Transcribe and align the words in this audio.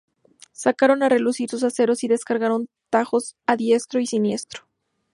Sacaron 0.53 1.03
a 1.03 1.09
relucir 1.09 1.47
sus 1.47 1.61
aceros 1.63 2.03
y 2.03 2.07
descargaron 2.07 2.69
tajos 2.89 3.35
a 3.45 3.55
diestro 3.55 3.99
y 3.99 4.07
siniestro. 4.07 4.63